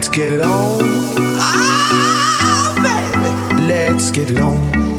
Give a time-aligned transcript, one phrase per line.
[0.00, 0.80] Let's get it on.
[1.38, 3.66] Ah, baby.
[3.66, 4.89] Let's get it on.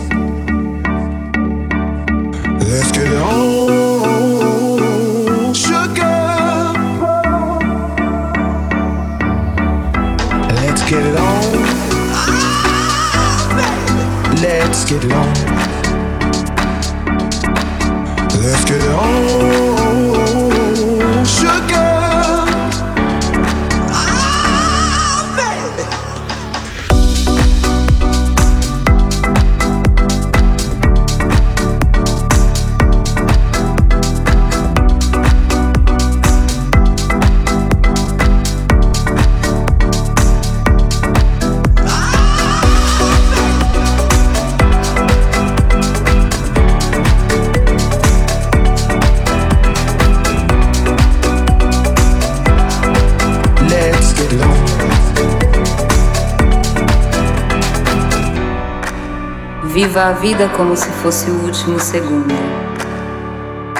[59.82, 62.36] Viva a vida como se fosse o último segundo.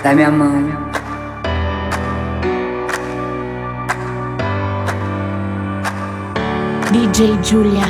[0.02, 0.68] Dá-me a mão.
[6.92, 7.86] DJ Julia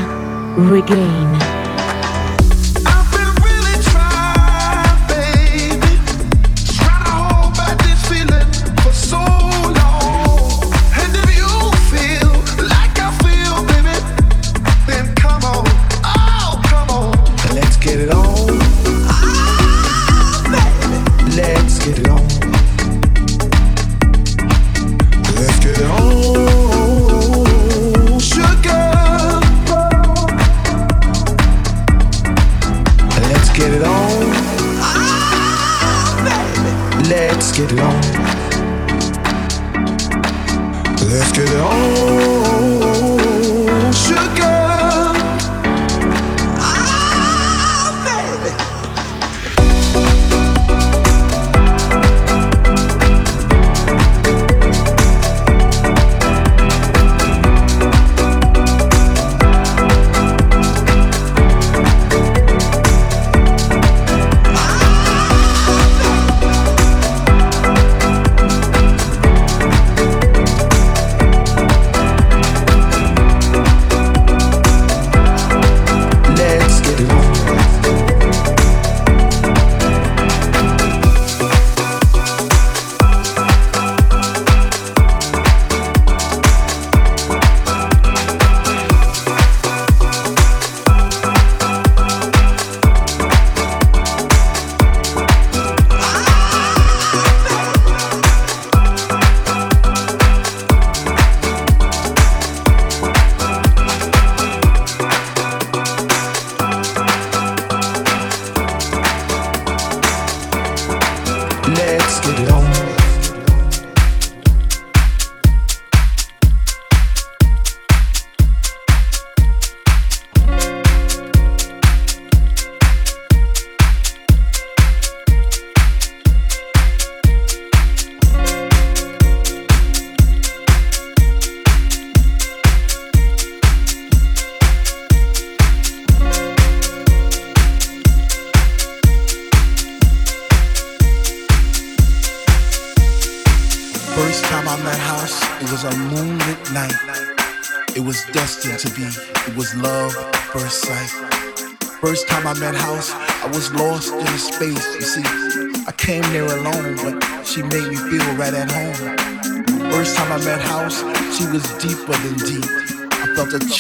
[0.70, 1.51] Regain.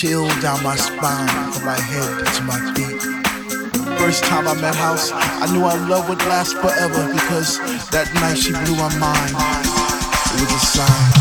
[0.01, 3.01] Chill down my spine from my head to my feet.
[3.99, 7.59] First time I met House, I knew our love would last forever because
[7.91, 9.29] that night she blew my mind.
[9.29, 11.20] It was a sign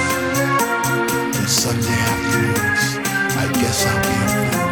[1.51, 3.07] Sunday afternoons.
[3.35, 4.70] I guess I'll be a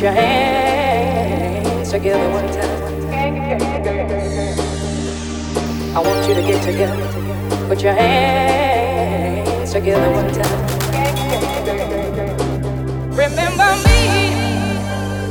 [0.00, 2.82] Put your hands together one time.
[5.94, 6.96] I want you to get together.
[7.68, 10.68] Put your hands together one time.
[13.10, 14.32] Remember me.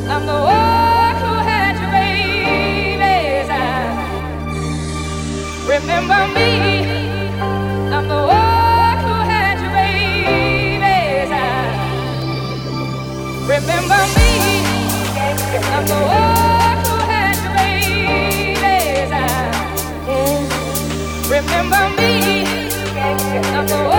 [0.07, 3.49] I'm the one who had your baby's.
[5.67, 6.49] Remember me.
[7.91, 8.99] I'm the one.
[9.01, 11.33] who had your babies.
[13.49, 14.18] Remember me.
[21.29, 22.41] Remember me
[23.57, 23.98] of the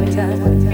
[0.00, 0.73] together one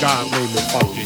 [0.00, 1.04] God made me funky.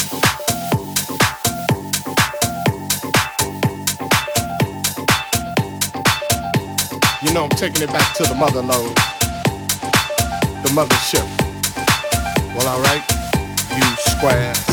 [7.26, 8.94] You know, I'm taking it back to the motherlode,
[10.62, 11.26] the mothership.
[12.56, 13.04] Well, alright,
[13.76, 14.67] you square.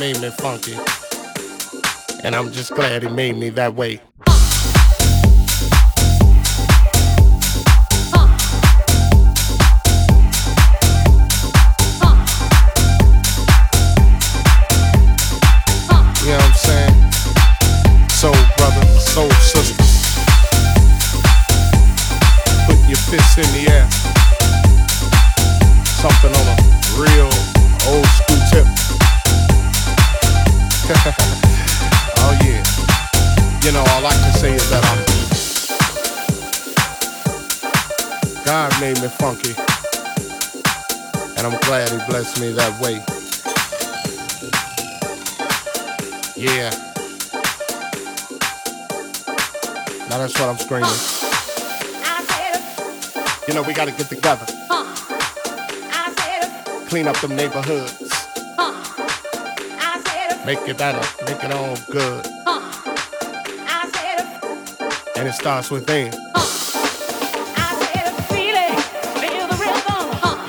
[0.00, 0.74] made me funky.
[2.24, 4.00] And I'm just glad he made me that way.
[16.22, 16.94] You know what I'm saying?
[18.56, 18.86] Brother.
[22.66, 23.69] Put your fists in the air.
[38.94, 39.54] Made me funky.
[41.36, 42.96] And I'm glad he blessed me that way.
[46.36, 46.70] Yeah.
[50.08, 50.90] Now that's what I'm screaming.
[53.46, 54.46] You know, we gotta get together.
[56.88, 58.26] Clean up them neighborhoods.
[60.44, 62.26] Make it better, make it all good.
[65.16, 66.29] And it starts within.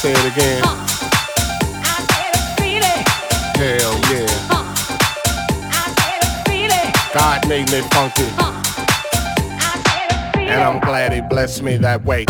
[0.00, 0.62] say it again?
[3.60, 4.26] Hell yeah.
[7.12, 8.24] God made me funky.
[10.40, 12.24] And I'm glad he blessed me that way.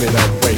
[0.00, 0.53] Me that way.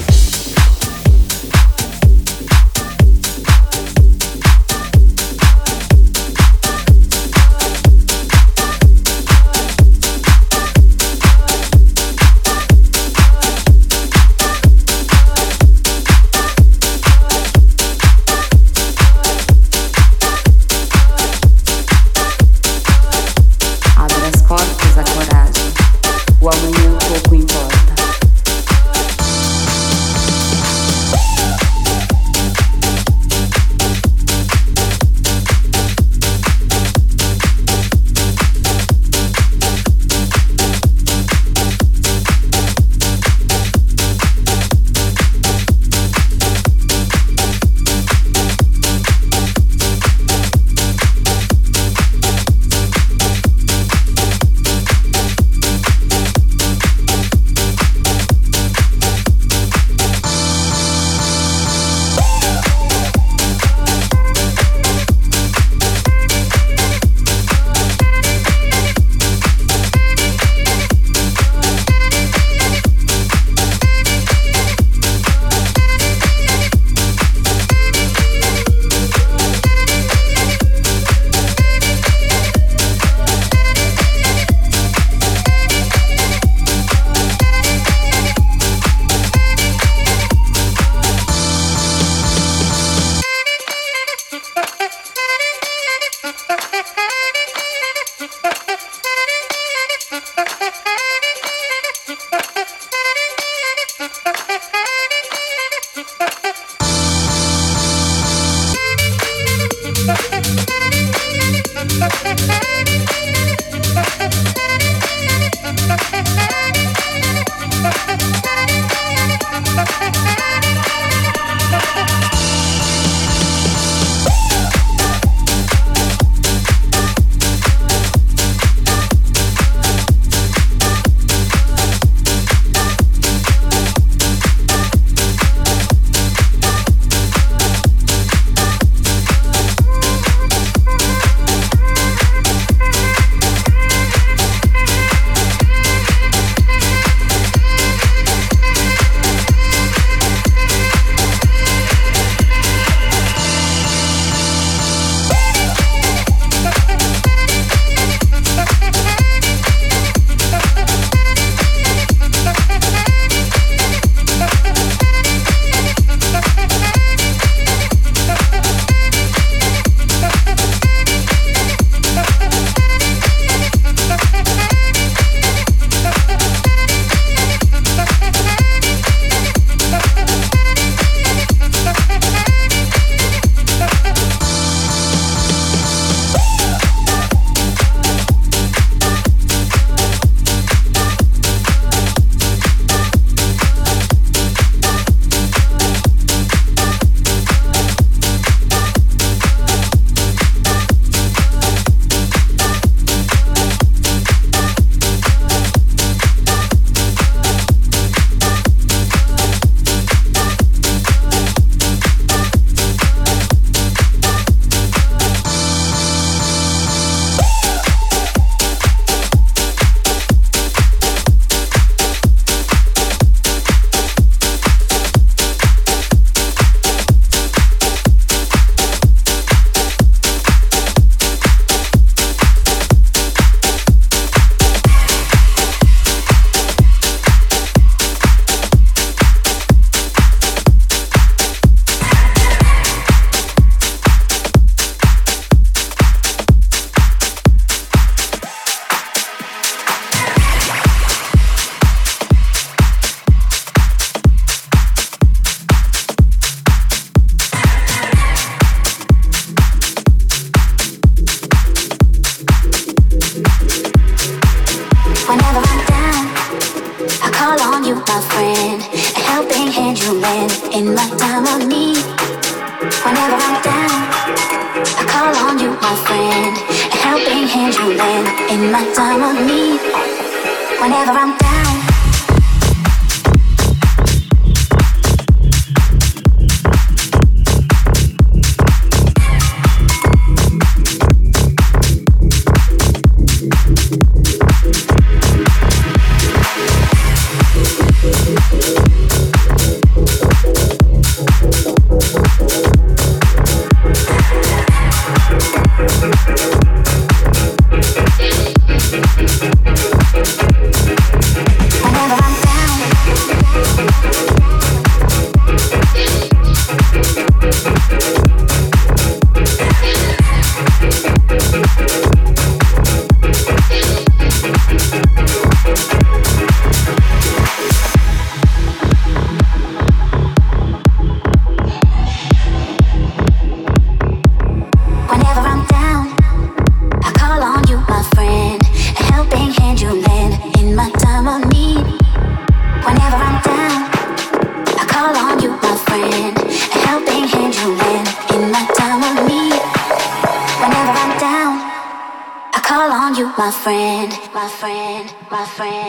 [103.98, 104.12] Thank
[104.74, 104.75] you.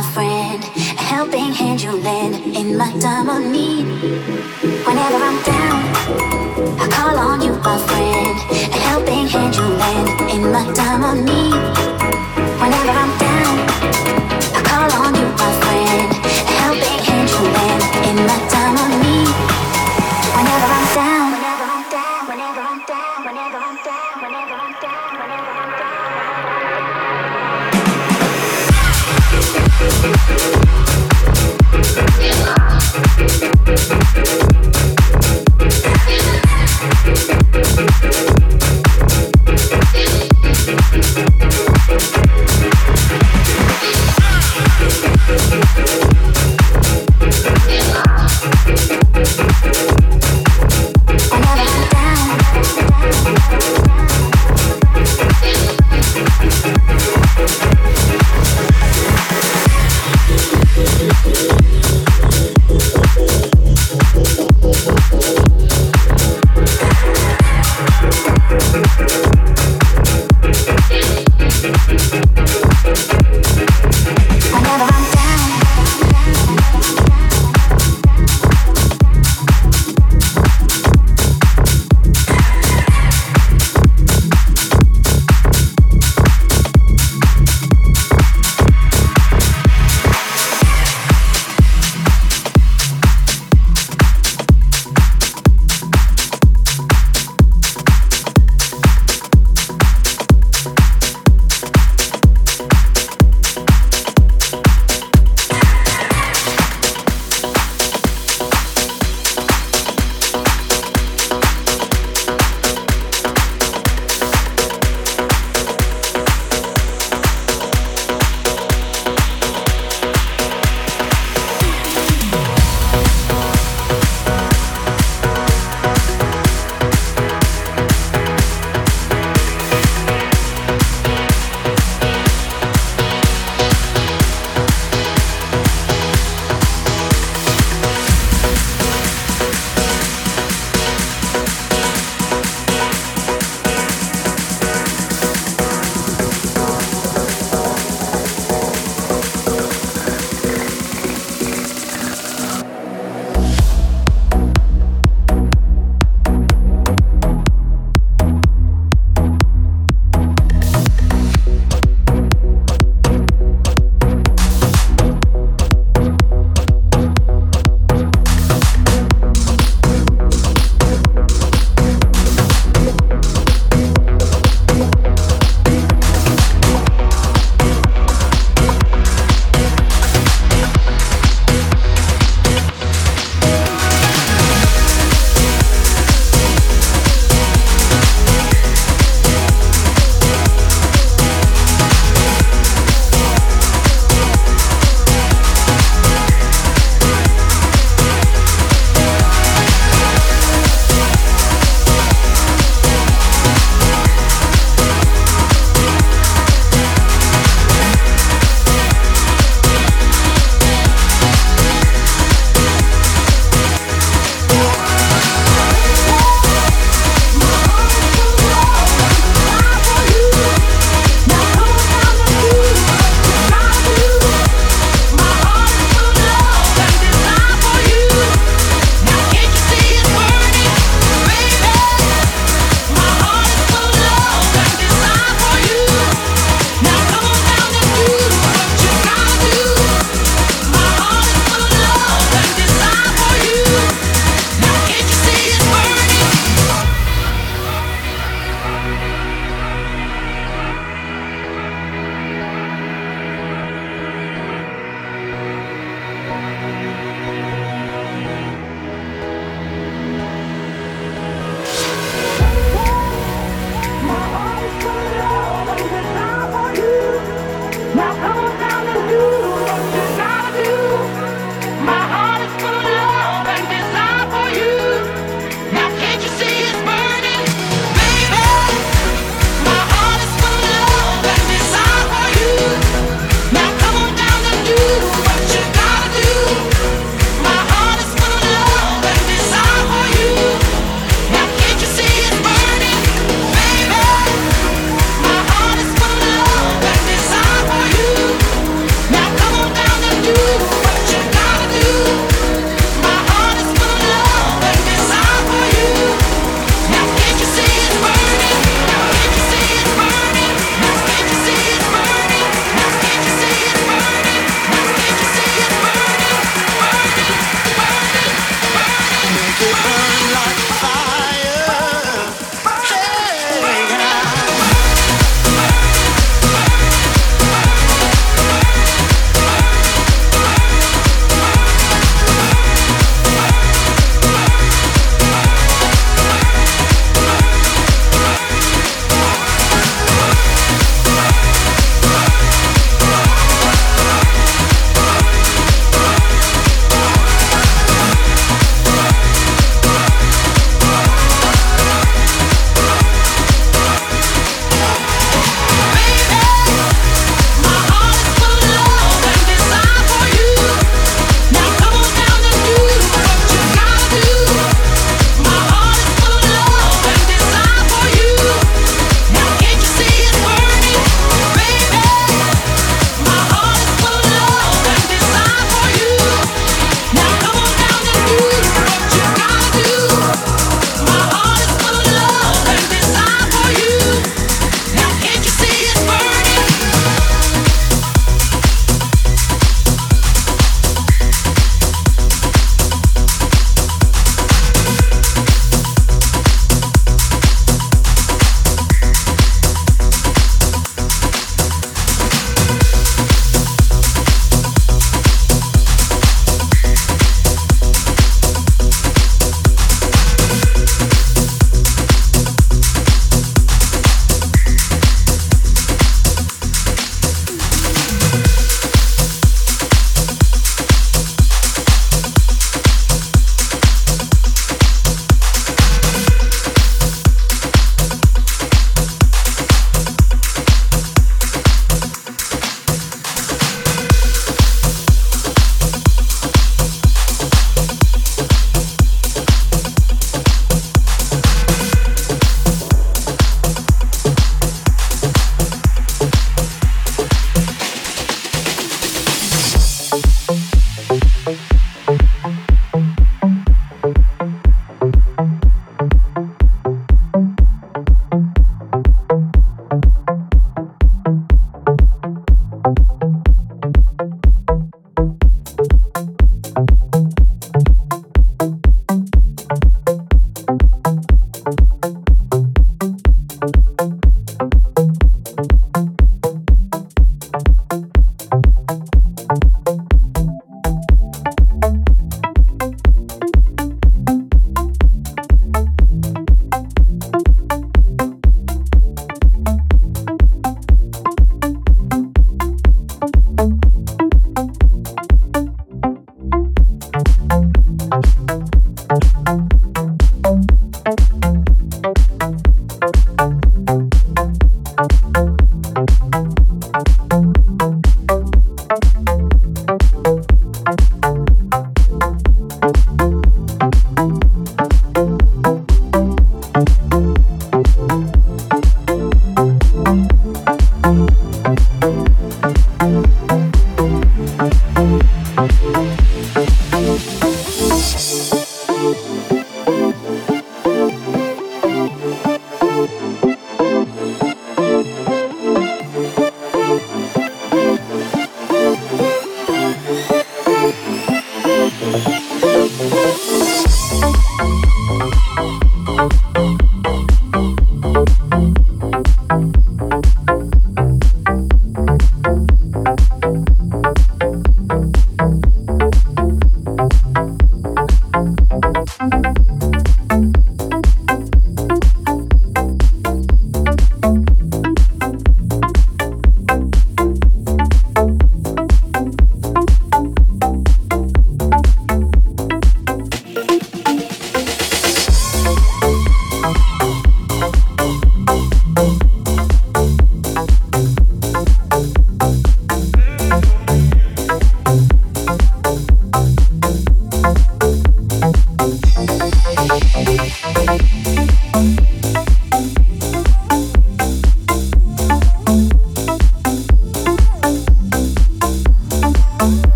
[0.00, 0.37] Thank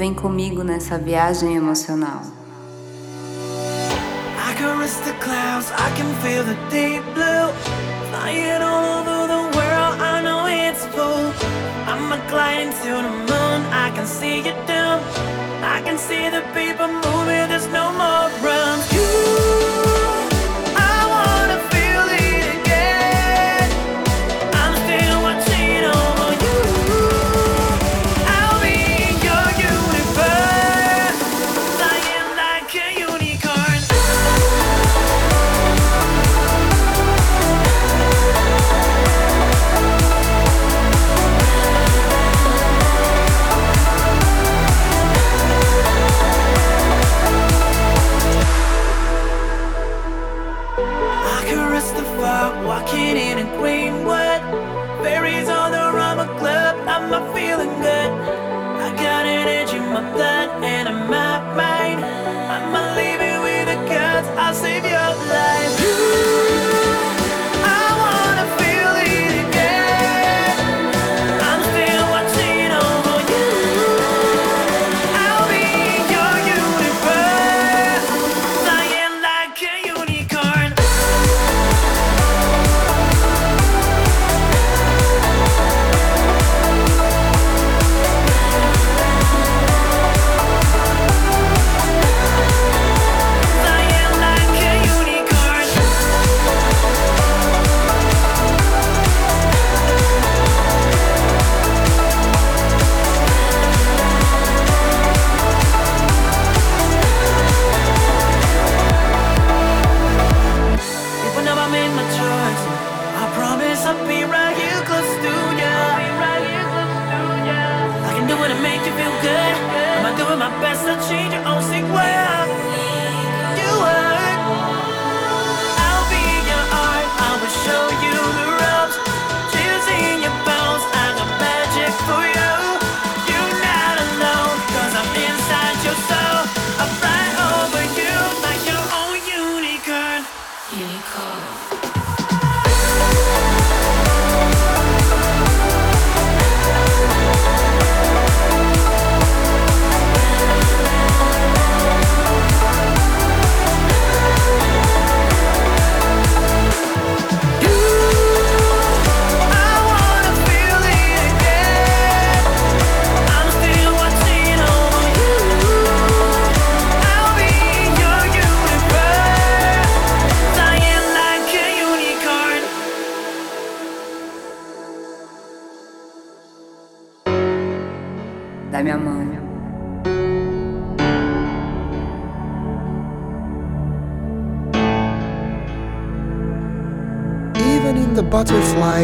[0.00, 2.22] vem comigo nessa viagem emocional.